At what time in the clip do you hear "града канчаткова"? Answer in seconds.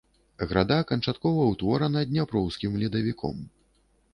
0.53-1.43